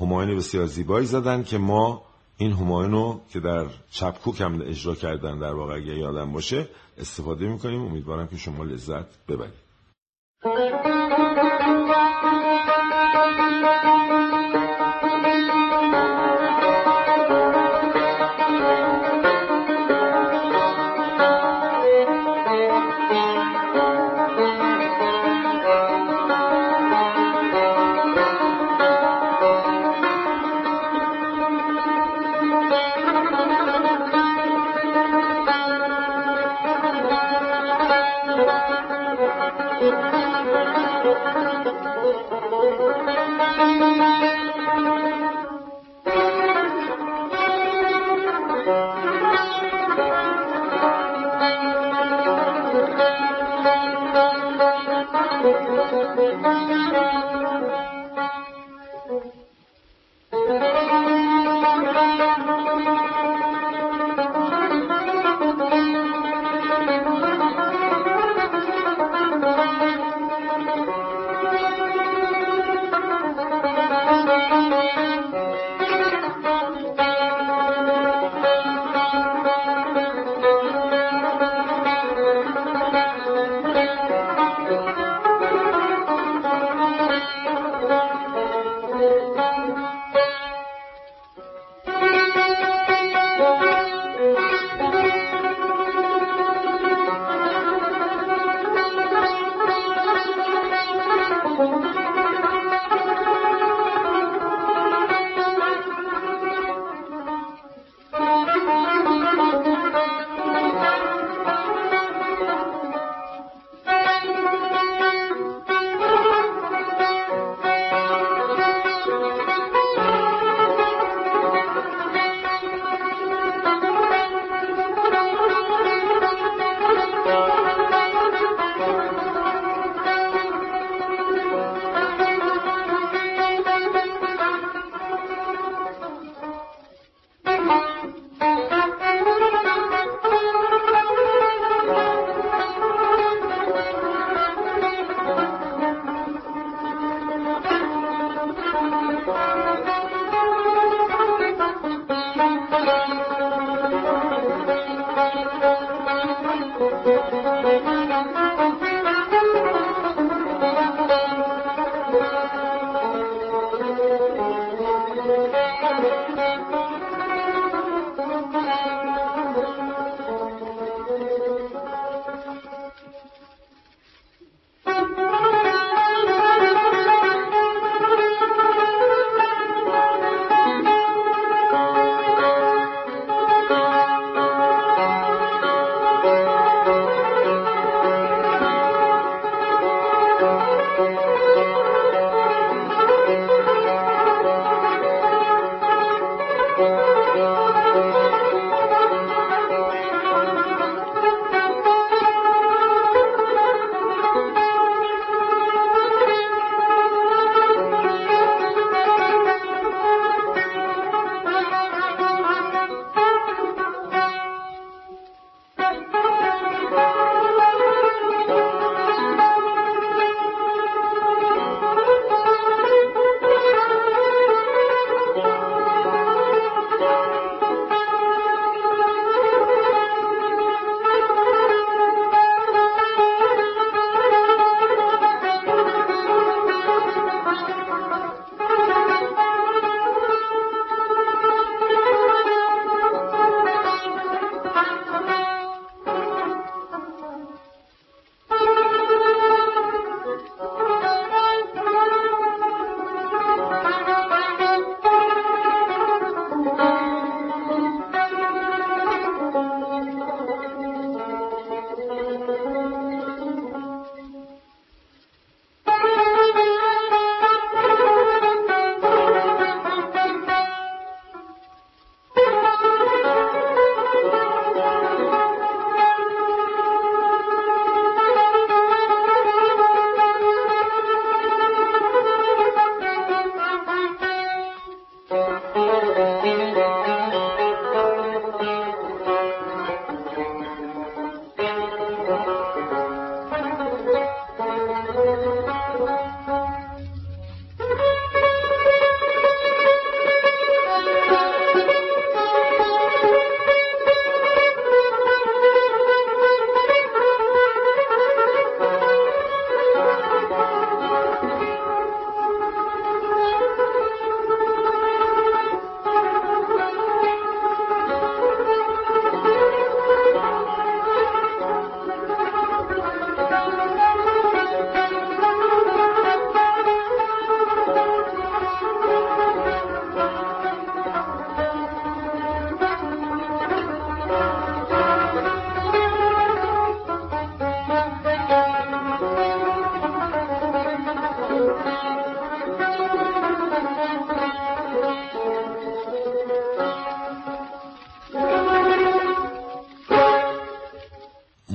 همایون 0.00 0.36
بسیار 0.36 0.66
زیبایی 0.66 1.06
زدن 1.06 1.42
که 1.42 1.58
ما 1.58 2.02
این 2.36 2.52
همایون 2.52 2.92
رو 2.92 3.20
که 3.32 3.40
در 3.40 3.66
چپکوک 3.90 4.40
هم 4.40 4.60
اجرا 4.60 4.94
کردن 4.94 5.38
در 5.38 5.54
واقع 5.54 5.80
یادم 5.80 6.32
باشه 6.32 6.68
استفاده 6.98 7.48
می‌کنیم. 7.48 7.82
امیدوارم 7.82 8.26
که 8.26 8.36
شما 8.36 8.64
لذت 8.64 9.26
ببرید. 9.28 9.68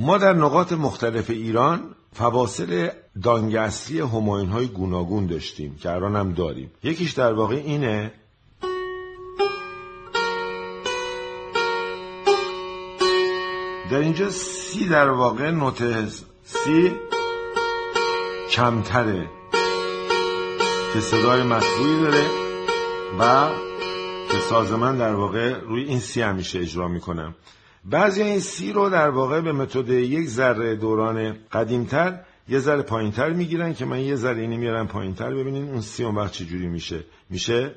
ما 0.03 0.17
در 0.17 0.33
نقاط 0.33 0.73
مختلف 0.73 1.29
ایران 1.29 1.95
فواصل 2.13 2.89
دانگ 3.23 3.55
اصلی 3.55 3.99
های 3.99 4.67
گوناگون 4.67 5.25
داشتیم 5.25 5.75
که 5.75 5.91
الان 5.91 6.15
هم 6.15 6.33
داریم. 6.33 6.71
یکیش 6.83 7.11
در 7.11 7.33
واقع 7.33 7.55
اینه. 7.55 8.11
در 13.91 13.97
اینجا 13.97 14.29
سی 14.29 14.85
در 14.85 15.09
واقع 15.09 15.51
نوت 15.51 16.09
سی 16.43 16.91
کمتره 18.51 19.29
که 20.93 20.99
صدای 20.99 21.43
مطبوعی 21.43 22.01
داره 22.01 22.25
و 23.19 23.49
که 24.31 24.39
سازمان 24.49 24.97
در 24.97 25.15
واقع 25.15 25.59
روی 25.59 25.83
این 25.83 25.99
سی 25.99 26.21
همیشه 26.21 26.59
اجرا 26.59 26.87
می‌کنم 26.87 27.35
بعضی 27.85 28.21
این 28.21 28.39
سی 28.39 28.73
رو 28.73 28.89
در 28.89 29.09
واقع 29.09 29.41
به 29.41 29.51
متد 29.51 29.89
یک 29.89 30.27
ذره 30.27 30.75
دوران 30.75 31.35
قدیمتر 31.51 32.19
یه 32.49 32.59
ذره 32.59 32.81
پایینتر 32.81 33.29
می‌گیرن 33.29 33.73
که 33.73 33.85
من 33.85 33.99
یه 33.99 34.15
ذره 34.15 34.41
اینی 34.41 34.57
میارم 34.57 34.87
پایینتر 34.87 35.35
ببینین 35.35 35.69
اون 35.69 35.81
سی 35.81 36.03
اون 36.03 36.15
وقت 36.15 36.31
چجوری 36.31 36.67
میشه. 36.67 37.03
میشه؟ 37.29 37.75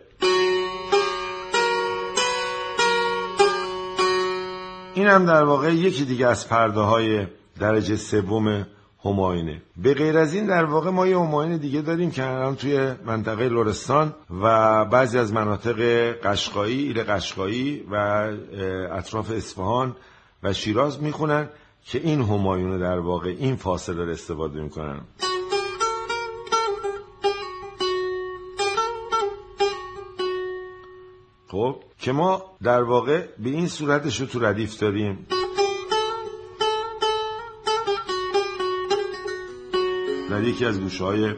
این 4.95 5.07
هم 5.07 5.27
در 5.27 5.45
واقع 5.45 5.75
یکی 5.75 6.05
دیگه 6.05 6.27
از 6.27 6.49
پرده 6.49 6.81
های 6.81 7.27
درجه 7.61 7.97
سوم 7.97 8.67
هماینه. 9.07 9.63
به 9.77 9.95
غیر 9.95 10.19
از 10.19 10.35
این 10.35 10.47
در 10.47 10.65
واقع 10.65 10.91
ما 10.91 11.07
یه 11.07 11.19
هماین 11.19 11.57
دیگه 11.57 11.81
داریم 11.81 12.11
که 12.11 12.27
الان 12.27 12.57
توی 12.57 12.95
منطقه 13.05 13.49
لورستان 13.49 14.15
و 14.41 14.85
بعضی 14.85 15.19
از 15.19 15.33
مناطق 15.33 15.81
قشقایی 16.25 16.87
ایل 16.87 17.03
قشقایی 17.03 17.85
و 17.91 17.95
اطراف 18.93 19.31
اصفهان 19.31 19.97
و 20.43 20.53
شیراز 20.53 21.03
می‌خونن 21.03 21.49
که 21.85 21.99
این 21.99 22.23
همایون 22.23 22.79
در 22.79 22.99
واقع 22.99 23.35
این 23.39 23.57
فاصله 23.57 24.05
رو 24.05 24.11
استفاده 24.11 24.61
می‌کنن. 24.61 25.01
خب 31.49 31.77
که 31.99 32.13
ما 32.13 32.43
در 32.63 32.83
واقع 32.83 33.27
به 33.39 33.51
این 33.51 33.69
صورتش 33.69 34.21
رو 34.21 34.27
تو 34.27 34.45
ردیف 34.45 34.81
داریم. 34.81 35.27
در 40.31 40.43
یکی 40.43 40.65
از 40.65 40.81
گوشه 40.81 41.05
های 41.05 41.35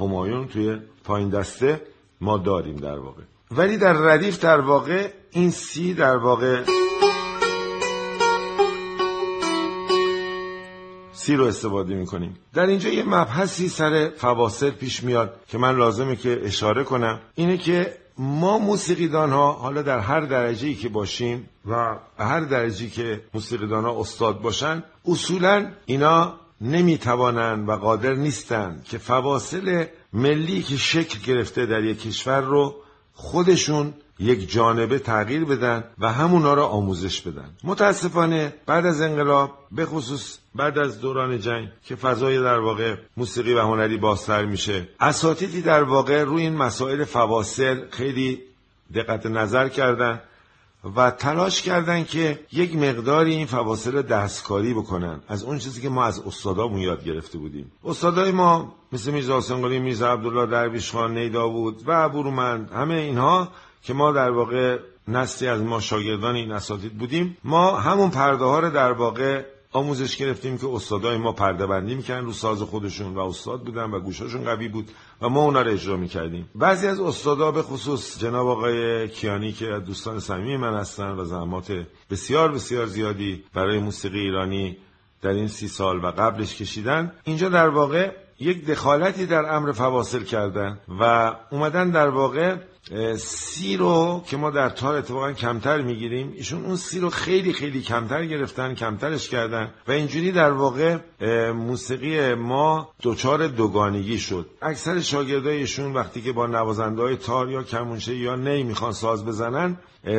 همایون 0.00 0.46
توی 0.48 0.78
پایین 1.04 1.28
دسته 1.28 1.82
ما 2.20 2.38
داریم 2.38 2.76
در 2.76 2.98
واقع. 2.98 3.22
ولی 3.50 3.76
در 3.76 3.92
ردیف 3.92 4.40
در 4.40 4.60
واقع 4.60 5.08
این 5.30 5.50
سی 5.50 5.94
در 5.94 6.16
واقع 6.16 6.62
سی 11.12 11.36
رو 11.36 11.44
استفاده 11.44 11.94
می‌کنیم. 11.94 12.36
در 12.54 12.66
اینجا 12.66 12.88
یه 12.88 13.04
مبحثی 13.04 13.68
سر 13.68 14.10
فواصل 14.16 14.70
پیش 14.70 15.04
میاد 15.04 15.40
که 15.48 15.58
من 15.58 15.76
لازمه 15.76 16.16
که 16.16 16.40
اشاره 16.44 16.84
کنم. 16.84 17.20
اینه 17.34 17.58
که 17.58 17.94
ما 18.18 18.58
موسیقیدان 18.58 19.30
ها 19.30 19.52
حالا 19.52 19.82
در 19.82 19.98
هر 19.98 20.20
درجه 20.20 20.68
ای 20.68 20.74
که 20.74 20.88
باشیم 20.88 21.48
و 21.70 21.96
هر 22.18 22.40
درجه 22.40 22.88
که 22.88 23.20
موسیقیدان 23.34 23.84
ها 23.84 24.00
استاد 24.00 24.40
باشن 24.40 24.82
اصولا 25.06 25.66
اینا 25.86 26.34
نمی‌توانند 26.60 27.68
و 27.68 27.72
قادر 27.72 28.14
نیستند 28.14 28.84
که 28.84 28.98
فواصل 28.98 29.84
ملی 30.12 30.62
که 30.62 30.76
شکل 30.76 31.18
گرفته 31.26 31.66
در 31.66 31.84
یک 31.84 32.02
کشور 32.02 32.40
رو 32.40 32.74
خودشون 33.14 33.94
یک 34.18 34.52
جانبه 34.52 34.98
تغییر 34.98 35.44
بدن 35.44 35.84
و 35.98 36.12
همونا 36.12 36.54
را 36.54 36.66
آموزش 36.66 37.20
بدن. 37.20 37.50
متاسفانه 37.64 38.54
بعد 38.66 38.86
از 38.86 39.00
انقلاب 39.00 39.58
به 39.72 39.86
خصوص 39.86 40.38
بعد 40.54 40.78
از 40.78 41.00
دوران 41.00 41.40
جنگ 41.40 41.68
که 41.84 41.96
فضای 41.96 42.40
در 42.40 42.58
واقع 42.58 42.96
موسیقی 43.16 43.54
و 43.54 43.60
هنری 43.60 43.96
بازتر 43.96 44.44
میشه 44.44 44.88
اساتیدی 45.00 45.62
در 45.62 45.82
واقع 45.82 46.22
روی 46.22 46.42
این 46.42 46.56
مسائل 46.56 47.04
فواصل 47.04 47.80
خیلی 47.90 48.42
دقت 48.94 49.26
نظر 49.26 49.68
کردن. 49.68 50.20
و 50.96 51.10
تلاش 51.10 51.62
کردن 51.62 52.04
که 52.04 52.40
یک 52.52 52.76
مقداری 52.76 53.34
این 53.34 53.46
فواصل 53.46 54.02
دستکاری 54.02 54.74
بکنن. 54.74 55.20
از 55.28 55.44
اون 55.44 55.58
چیزی 55.58 55.82
که 55.82 55.88
ما 55.88 56.04
از 56.04 56.18
استادامون 56.26 56.80
یاد 56.80 57.04
گرفته 57.04 57.38
بودیم. 57.38 57.72
استادای 57.84 58.32
ما 58.32 58.74
مثل 58.92 59.10
میرزا 59.10 59.38
حسین 59.38 59.62
قلی 59.62 59.78
میرزا 59.78 60.12
عبدالله 60.12 60.46
درویش 60.46 60.92
خان 60.92 61.18
نیدا 61.18 61.48
بود 61.48 61.82
و 61.86 62.08
برومند 62.08 62.70
همه 62.72 62.94
اینها 62.94 63.48
که 63.82 63.94
ما 63.94 64.12
در 64.12 64.30
واقع 64.30 64.78
نسلی 65.08 65.48
از 65.48 65.60
ما 65.60 65.80
شاگردان 65.80 66.34
این 66.34 66.52
اساتید 66.52 66.98
بودیم. 66.98 67.36
ما 67.44 67.76
همون 67.76 68.10
پرده 68.10 68.44
ها 68.44 68.60
رو 68.60 68.70
در 68.70 68.92
واقع 68.92 69.44
آموزش 69.72 70.16
گرفتیم 70.16 70.58
که 70.58 70.68
استادای 70.68 71.16
ما 71.16 71.32
پرده 71.32 71.66
بندی 71.66 71.94
می‌کردن 71.94 72.24
رو 72.24 72.32
ساز 72.32 72.62
خودشون 72.62 73.14
و 73.14 73.18
استاد 73.18 73.64
بودن 73.64 73.90
و 73.90 74.00
گوشاشون 74.00 74.44
قوی 74.44 74.68
بود 74.68 74.90
و 75.22 75.28
ما 75.28 75.44
اونا 75.44 75.62
رو 75.62 75.70
اجرا 75.70 75.96
می‌کردیم. 75.96 76.50
بعضی 76.54 76.86
از 76.86 77.00
استادا 77.00 77.50
به 77.50 77.62
خصوص 77.62 78.18
جناب 78.18 78.48
آقای 78.48 79.08
کیانی 79.08 79.52
که 79.52 79.66
دوستان 79.66 80.20
صمیمی 80.20 80.56
من 80.56 80.74
هستن 80.74 81.10
و 81.10 81.24
زحمات 81.24 81.86
بسیار 82.10 82.52
بسیار 82.52 82.86
زیادی 82.86 83.44
برای 83.54 83.78
موسیقی 83.78 84.20
ایرانی 84.20 84.76
در 85.22 85.30
این 85.30 85.48
سی 85.48 85.68
سال 85.68 86.04
و 86.04 86.06
قبلش 86.06 86.56
کشیدن 86.56 87.12
اینجا 87.24 87.48
در 87.48 87.68
واقع 87.68 88.12
یک 88.40 88.66
دخالتی 88.66 89.26
در 89.26 89.54
امر 89.54 89.72
فواصل 89.72 90.22
کردن 90.22 90.78
و 91.00 91.32
اومدن 91.50 91.90
در 91.90 92.08
واقع 92.08 92.56
سی 93.16 93.76
رو 93.76 94.22
که 94.26 94.36
ما 94.36 94.50
در 94.50 94.68
تار 94.68 94.96
اتفاقا 94.96 95.32
کمتر 95.32 95.82
می‌گیریم 95.82 96.32
ایشون 96.36 96.64
اون 96.64 96.76
سی 96.76 97.00
رو 97.00 97.10
خیلی 97.10 97.52
خیلی 97.52 97.82
کمتر 97.82 98.26
گرفتن 98.26 98.74
کمترش 98.74 99.28
کردن 99.28 99.70
و 99.88 99.92
اینجوری 99.92 100.32
در 100.32 100.52
واقع 100.52 100.98
موسیقی 101.52 102.34
ما 102.34 102.88
دچار 103.02 103.46
دوگانگی 103.46 104.18
شد. 104.18 104.46
اکثر 104.62 105.00
شاگردایشون 105.00 105.92
وقتی 105.92 106.22
که 106.22 106.32
با 106.32 106.46
نوازنده 106.46 107.02
های 107.02 107.16
تار 107.16 107.50
یا 107.50 107.62
کمونشه 107.62 108.16
یا 108.16 108.36
نی 108.36 108.62
می‌خوان 108.62 108.92
ساز 108.92 109.24
بزنن 109.24 109.76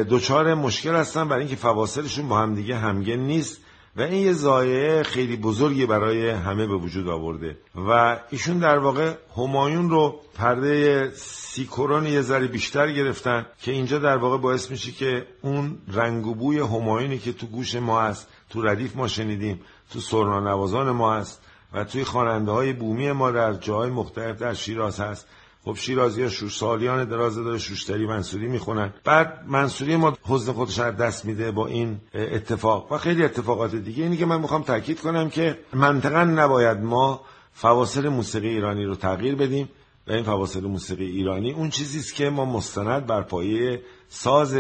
دچار 0.10 0.54
مشکل 0.54 0.96
هستن. 0.96 1.28
برای 1.28 1.42
اینکه 1.42 1.56
فواصلشون 1.56 2.30
با 2.30 2.38
همدیگه 2.38 2.76
همگن 2.76 3.20
نیست. 3.20 3.62
و 3.96 4.02
این 4.02 4.26
یه 4.26 4.34
زایعه 4.34 5.04
خیلی 5.04 5.38
بزرگی 5.38 5.86
برای 5.86 6.30
همه 6.30 6.68
به 6.68 6.76
وجود 6.76 7.08
آورده. 7.08 7.58
و 7.76 8.20
ایشون 8.30 8.60
در 8.60 8.78
واقع 8.78 9.14
همایون 9.38 9.90
رو 9.90 10.20
پرده 10.36 11.10
سیکوران 11.16 12.06
یه 12.06 12.22
ذره 12.22 12.48
بیشتر 12.48 12.92
گرفتن 12.92 13.46
که 13.62 13.72
اینجا 13.72 14.00
در 14.00 14.18
واقع 14.18 14.38
باعث 14.38 14.72
میشه 14.72 14.92
که 14.92 15.28
اون 15.42 15.78
رنگ 15.88 16.28
و 16.28 16.36
بوی 16.36 16.60
همایونی 16.60 17.18
که 17.18 17.34
تو 17.34 17.48
گوش 17.48 17.76
ما 17.76 18.02
هست 18.02 18.28
تو 18.50 18.62
ردیف 18.62 18.96
ما 18.96 19.08
شنیدیم 19.08 19.62
تو 19.94 20.00
سرنا 20.00 20.40
نوازان 20.40 20.92
ما 20.92 21.14
هست 21.14 21.42
و 21.74 21.84
توی 21.84 22.04
خواننده 22.04 22.52
های 22.52 22.74
بومی 22.74 23.12
ما 23.12 23.32
در 23.32 23.54
جاهای 23.54 23.90
مختلف 23.90 24.40
در 24.40 24.54
شیراز 24.54 25.00
هست. 25.00 25.28
خب 25.66 25.76
شیرازی 25.76 26.24
ها 26.24 26.30
شوش 26.30 26.58
سالیان 26.58 27.06
درازه 27.06 27.44
داره 27.44 27.58
شوشتری 27.58 28.06
منصوری 28.08 28.48
می‌خونن. 28.48 28.94
بعد 29.04 29.44
منصوری 29.48 29.96
ما 29.96 30.18
حزن 30.28 30.54
خودش 30.54 30.80
از 30.80 30.98
دست 30.98 31.26
میده 31.26 31.52
با 31.52 31.68
این 31.68 32.00
اتفاق. 32.14 32.92
و 32.92 32.98
خیلی 32.98 33.24
اتفاقات 33.24 33.76
دیگه. 33.76 34.04
اینی 34.04 34.18
که 34.18 34.26
من 34.26 34.42
می‌خوام 34.42 34.64
تاکید 34.64 35.00
کنم 35.00 35.30
که 35.30 35.60
منطقا 35.74 36.24
نباید 36.24 36.78
ما 36.78 37.22
فواصل 37.54 38.10
موسیقی 38.10 38.48
ایرانی 38.48 38.86
رو 38.86 38.96
تغییر 38.96 39.36
بدیم 39.36 39.70
و 40.08 40.12
این 40.12 40.24
فواصل 40.24 40.66
موسیقی 40.66 41.06
ایرانی 41.06 41.52
اون 41.52 41.70
چیزی 41.70 42.00
است 42.00 42.16
که 42.16 42.30
ما 42.30 42.46
مستند 42.46 43.06
بر 43.06 43.22
پایه 43.22 43.82
ساز 44.10 44.58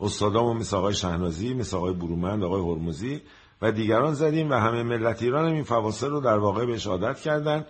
استادامون 0.00 0.56
مثل 0.56 0.76
آقای 0.76 0.94
شهنازی 0.94 1.54
مثل 1.54 1.76
آقای 1.76 1.92
برومند 1.92 2.44
آقای 2.44 2.62
هرمزی 2.62 3.20
و 3.62 3.72
دیگران 3.72 4.14
زدیم 4.14 4.50
و 4.50 4.54
همه 4.54 4.82
ملت 4.82 5.22
ایران 5.22 5.48
هم 5.48 5.54
این 5.54 5.64
فواصل 5.64 6.10
رو 6.10 6.20
در 6.20 6.38
واقع 6.38 6.66
بهش 6.66 6.86
عادت 6.86 7.20
کردن. 7.20 7.66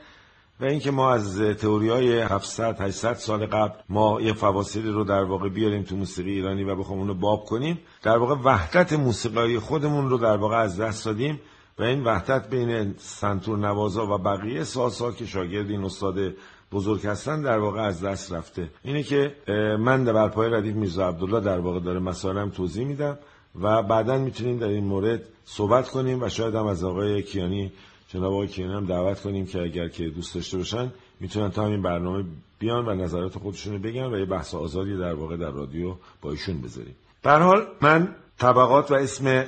و 0.60 0.64
اینکه 0.64 0.90
ما 0.90 1.12
از 1.12 1.40
تئوری 1.40 1.88
های 1.88 2.20
700 2.20 2.80
800 2.80 3.14
سال 3.14 3.46
قبل 3.46 3.74
ما 3.88 4.20
یه 4.20 4.32
فواصلی 4.32 4.90
رو 4.90 5.04
در 5.04 5.24
واقع 5.24 5.48
بیاریم 5.48 5.82
تو 5.82 5.96
موسیقی 5.96 6.30
ایرانی 6.30 6.64
و 6.64 6.76
بخوام 6.76 6.98
اونو 6.98 7.14
باب 7.14 7.44
کنیم 7.44 7.78
در 8.02 8.16
واقع 8.16 8.34
وحدت 8.44 8.92
موسیقی 8.92 9.58
خودمون 9.58 10.10
رو 10.10 10.18
در 10.18 10.36
واقع 10.36 10.56
از 10.56 10.80
دست 10.80 11.04
دادیم 11.04 11.40
و 11.78 11.82
این 11.82 12.04
وحدت 12.04 12.50
بین 12.50 12.94
سنتور 12.98 13.58
نوازا 13.58 14.14
و 14.14 14.18
بقیه 14.18 14.64
سازها 14.64 15.12
که 15.12 15.26
شاگرد 15.26 15.70
این 15.70 15.84
استاد 15.84 16.34
بزرگ 16.72 17.06
هستن 17.06 17.42
در 17.42 17.58
واقع 17.58 17.80
از 17.80 18.04
دست 18.04 18.32
رفته. 18.32 18.70
اینه 18.84 19.02
که 19.02 19.36
من 19.78 20.04
در 20.04 20.28
پای 20.28 20.50
ردیف 20.50 20.74
میرزا 20.74 21.08
عبدالله 21.08 21.40
در 21.40 21.58
واقع 21.58 21.80
داره 21.80 22.00
مسائلم 22.00 22.50
توضیح 22.50 22.86
میدم 22.86 23.18
و 23.60 23.82
بعدا 23.82 24.18
می‌تونیم 24.18 24.58
در 24.58 24.68
این 24.68 24.84
مورد 24.84 25.22
صحبت 25.44 25.88
کنیم 25.88 26.22
و 26.22 26.28
شاید 26.28 26.54
هم 26.54 26.66
از 26.66 26.84
آقای 26.84 27.22
کیانی 27.22 27.72
جناب 28.14 28.32
آقای 28.32 28.48
کیانی 28.48 28.74
هم 28.74 28.86
دعوت 28.86 29.20
کنیم 29.20 29.46
که 29.46 29.62
اگر 29.62 29.88
که 29.88 30.08
دوست 30.08 30.34
داشته 30.34 30.58
باشن 30.58 30.92
می‌تونن 31.20 31.50
تا 31.50 31.64
همین 31.64 31.82
برنامه 31.82 32.24
بیان 32.58 32.88
و 32.88 32.94
نظرات 32.94 33.38
خودشونو 33.38 33.78
بگن 33.78 34.04
و 34.04 34.18
یه 34.18 34.24
بحث 34.24 34.54
آزادی 34.54 34.96
در 34.96 35.14
واقع 35.14 35.36
در 35.36 35.50
رادیو 35.50 35.94
با 36.22 36.30
ایشون 36.30 36.60
بذاریم. 36.60 36.94
در 37.22 37.42
حال 37.42 37.66
من 37.80 38.14
طبقات 38.38 38.90
و 38.90 38.94
اسم 38.94 39.44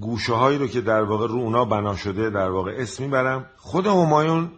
گوشه 0.00 0.32
هایی 0.32 0.58
رو 0.58 0.66
که 0.66 0.80
در 0.80 1.02
واقع 1.02 1.26
رو 1.26 1.34
اونا 1.34 1.64
بنا 1.64 1.96
شده 1.96 2.30
در 2.30 2.50
واقع 2.50 2.74
اسم 2.78 3.02
می‌برم. 3.02 3.46
خود 3.56 3.86
همایون 3.86 4.50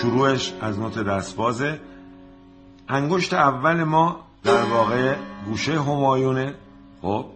شروعش 0.00 0.52
از 0.60 0.78
نوت 0.78 0.98
دستبازه. 0.98 1.80
انگشت 2.88 3.34
اول 3.34 3.84
ما 3.84 4.20
در 4.44 4.64
واقع 4.64 5.16
گوشه 5.46 5.80
همایونه. 5.80 6.54
خب؟ 7.02 7.26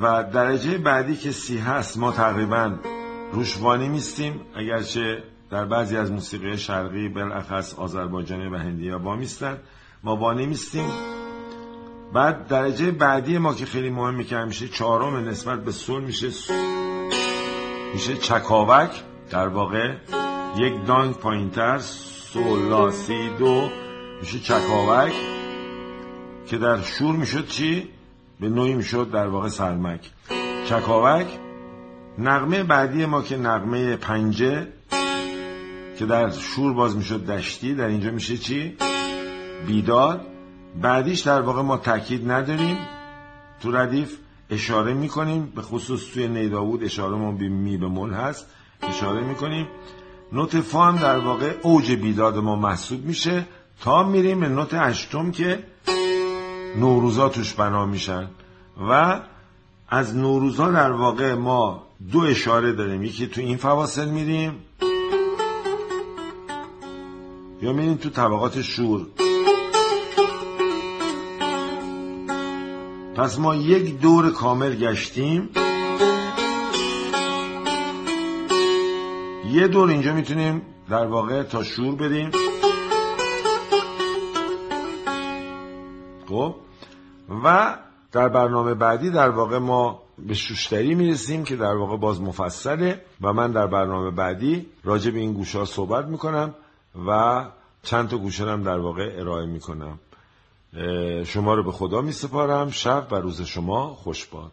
و 0.00 0.24
درجه 0.32 0.78
بعدی 0.78 1.16
که 1.16 1.32
سی 1.32 1.58
هست 1.58 1.98
ما 1.98 2.12
تقریبا 2.12 2.72
روش 3.32 3.58
وانی 3.60 3.88
میستیم 3.88 4.40
اگرچه 4.56 5.22
در 5.50 5.64
بعضی 5.64 5.96
از 5.96 6.12
موسیقی 6.12 6.58
شرقی 6.58 7.08
بالاخص 7.08 7.74
آذربایجانی 7.74 8.46
و 8.46 8.56
هندی 8.56 8.88
ها 8.88 8.98
با 8.98 9.16
میستن 9.16 9.58
ما 10.04 10.16
وانی 10.16 10.46
میستیم 10.46 10.90
بعد 12.12 12.48
درجه 12.48 12.90
بعدی 12.90 13.38
ما 13.38 13.54
که 13.54 13.66
خیلی 13.66 13.90
مهمه 13.90 14.24
که 14.24 14.36
همیشه 14.36 14.68
چهارم 14.68 15.28
نسبت 15.28 15.64
به 15.64 15.72
سول 15.72 16.02
میشه 16.02 16.30
میشه 17.92 18.16
چکاوک. 18.16 18.90
در 19.30 19.48
واقع 19.48 19.94
یک 20.56 20.86
دانگ 20.86 21.14
پایینتر 21.14 21.78
سول 21.78 22.68
لا 22.68 22.90
سی 22.90 23.28
دو 23.38 23.68
میشه 24.20 24.38
چکاوک. 24.38 25.12
که 26.46 26.58
در 26.58 26.80
شور 26.82 27.16
می‌شد 27.16 27.46
چی؟ 27.46 27.95
به 28.40 28.48
نوعی 28.48 28.74
می‌شد 28.74 29.10
در 29.10 29.26
واقع 29.26 29.48
سرمک. 29.48 30.10
چکاوک 30.64 31.26
نغمه 32.18 32.62
بعدی 32.62 33.06
ما 33.06 33.22
که 33.22 33.36
نغمه 33.36 33.96
پنجه 33.96 34.68
که 35.98 36.06
در 36.06 36.30
شور 36.30 36.74
باز 36.74 36.96
می‌شد 36.96 37.26
دشتی 37.26 37.74
در 37.74 37.86
اینجا 37.86 38.10
میشه 38.10 38.36
چی؟ 38.36 38.76
بیداد. 39.66 40.26
بعدیش 40.82 41.20
در 41.20 41.40
واقع 41.40 41.62
ما 41.62 41.76
تاکید 41.76 42.30
نداریم. 42.30 42.76
تو 43.62 43.72
ردیف 43.72 44.16
اشاره 44.50 44.94
می‌کنیم 44.94 45.52
به 45.56 45.62
خصوص 45.62 46.12
توی 46.14 46.28
نیداود 46.28 46.84
اشاره 46.84 47.16
ما 47.16 47.32
به 47.32 47.48
می 47.48 47.76
به 47.76 47.88
مل 47.88 48.12
هست 48.12 48.46
اشاره 48.82 49.20
می‌کنیم. 49.20 49.66
نوت 50.32 50.60
فا 50.60 50.84
هم 50.84 50.96
در 50.96 51.18
واقع 51.18 51.54
اوج 51.62 51.92
بیداد 51.92 52.36
ما 52.36 52.56
محسوب 52.56 53.04
میشه. 53.04 53.46
تا 53.80 54.02
میریم 54.02 54.40
به 54.40 54.48
نوت 54.48 54.74
هشتم 54.74 55.30
که 55.30 55.58
نوروزا 56.76 57.28
توش 57.28 57.54
بنا 57.54 57.86
میشن 57.86 58.28
و 58.90 59.20
از 59.88 60.16
نوروزا 60.16 60.70
در 60.70 60.92
واقع 60.92 61.34
ما 61.34 61.86
دو 62.12 62.20
اشاره 62.20 62.72
داریم. 62.72 63.02
یکی 63.02 63.26
تو 63.26 63.40
این 63.40 63.56
فواصل 63.56 64.08
میریم. 64.08 64.52
یا 67.62 67.72
میریم 67.72 67.94
تو 67.94 68.10
طبقات 68.10 68.62
شور. 68.62 69.06
پس 73.16 73.38
ما 73.38 73.54
یک 73.54 74.00
دور 74.00 74.30
کامل 74.30 74.74
گشتیم. 74.74 75.50
یه 79.52 79.68
دور 79.68 79.88
اینجا 79.88 80.14
می‌تونیم 80.14 80.62
در 80.90 81.06
واقع 81.06 81.42
تا 81.42 81.62
شور 81.62 81.94
بریم. 81.94 82.30
خب؟ 86.28 86.54
و 87.44 87.76
در 88.12 88.28
برنامه 88.28 88.74
بعدی 88.74 89.10
در 89.10 89.28
واقع 89.30 89.58
ما 89.58 90.02
به 90.18 90.34
شوشتری 90.34 90.94
می‌رسیم 90.94 91.44
که 91.44 91.56
در 91.56 91.74
واقع 91.74 91.96
باز 91.96 92.20
مفصله 92.20 93.00
و 93.20 93.32
من 93.32 93.52
در 93.52 93.66
برنامه 93.66 94.10
بعدی 94.10 94.66
راجع 94.84 95.10
به 95.10 95.18
این 95.18 95.32
گوشه 95.32 95.58
ها 95.58 95.64
صحبت 95.64 96.04
می‌کنم 96.04 96.54
و 97.06 97.44
چند 97.82 98.08
تا 98.08 98.18
گوشه 98.18 98.50
هم 98.50 98.62
در 98.62 98.78
واقع 98.78 99.16
ارائه 99.18 99.46
می‌کنم. 99.46 99.98
شما 101.24 101.54
رو 101.54 101.62
به 101.62 101.72
خدا 101.72 102.00
می 102.00 102.12
سپارم 102.12 102.70
شب 102.70 103.06
و 103.10 103.14
روز 103.14 103.42
شما 103.42 103.94
خوش 103.94 104.26
باد. 104.26 104.52